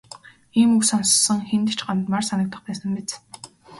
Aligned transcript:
Ийм 0.59 0.69
үг 0.75 0.83
сонссон 0.89 1.39
хэнд 1.49 1.67
ч 1.77 1.79
гомдмоор 1.85 2.25
санагдах 2.27 2.61
байсан 2.65 2.91
биз. 2.97 3.09